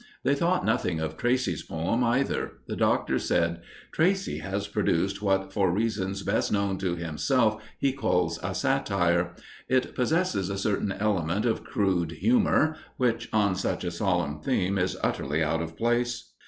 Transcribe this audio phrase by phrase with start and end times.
[0.23, 2.53] They thought nothing of Tracey's poem, either.
[2.65, 3.61] The Doctor said:
[3.91, 9.35] "Tracey has produced what, for reasons best known to himself, he calls 'a satire.'
[9.69, 14.97] It possesses a certain element of crude humour, which, on such a solemn theme, is
[15.03, 16.31] utterly out of place.